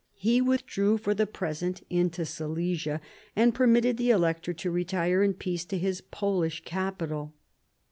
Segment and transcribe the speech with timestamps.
[0.17, 3.01] He withdrew for the present into Silesia,
[3.35, 7.35] and permitted the Elector to retire in peace to his Polish capital.